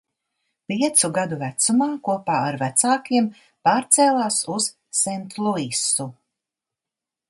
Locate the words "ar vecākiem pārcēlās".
2.47-4.43